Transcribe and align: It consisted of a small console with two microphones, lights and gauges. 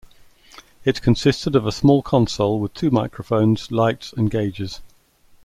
It 0.83 1.03
consisted 1.03 1.55
of 1.55 1.67
a 1.67 1.71
small 1.71 2.01
console 2.01 2.59
with 2.59 2.73
two 2.73 2.89
microphones, 2.89 3.71
lights 3.71 4.11
and 4.13 4.31
gauges. 4.31 4.81